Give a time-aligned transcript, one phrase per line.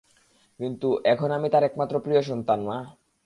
[0.59, 2.77] কিন্তু এখন আমি তার একমাত্র প্রিয় সন্তান, মা।